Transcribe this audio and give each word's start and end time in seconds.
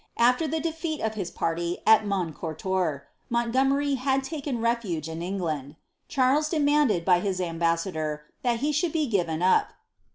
After 0.17 0.47
the 0.47 0.59
defeat 0.59 0.99
of 0.99 1.13
his 1.13 1.29
party 1.29 1.77
at 1.85 2.07
Moncortour, 2.07 3.03
Montgomeri 3.31 3.97
had 3.97 4.23
taken 4.23 4.59
refuge 4.59 5.07
in 5.07 5.21
Eng 5.21 5.37
land. 5.37 5.75
Charles 6.07 6.49
demanded, 6.49 7.05
by 7.05 7.19
his 7.19 7.39
ambassador, 7.39 8.23
that 8.41 8.61
he 8.61 8.71
should 8.71 8.93
be 8.93 9.07
gi^en 9.07 9.43
up. 9.43 9.73